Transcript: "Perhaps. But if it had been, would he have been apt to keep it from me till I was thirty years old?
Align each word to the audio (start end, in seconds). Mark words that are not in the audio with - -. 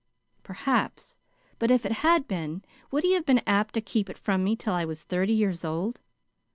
"Perhaps. 0.41 1.15
But 1.59 1.69
if 1.69 1.85
it 1.85 1.91
had 2.01 2.27
been, 2.27 2.63
would 2.89 3.03
he 3.03 3.13
have 3.13 3.23
been 3.23 3.43
apt 3.45 3.75
to 3.75 3.81
keep 3.81 4.09
it 4.09 4.17
from 4.17 4.43
me 4.43 4.55
till 4.55 4.73
I 4.73 4.83
was 4.83 5.03
thirty 5.03 5.33
years 5.33 5.63
old? 5.63 5.99